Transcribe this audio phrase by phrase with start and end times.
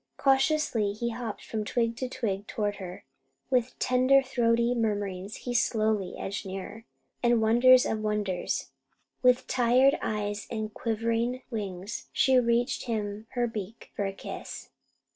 [0.17, 3.05] Cautiously he hopped from twig to twig toward her.
[3.51, 6.85] With tender throaty murmurings he slowly edged nearer,
[7.21, 8.71] and wonder of wonders!
[9.21, 14.71] with tired eyes and quivering wings, she reached him her beak for a kiss.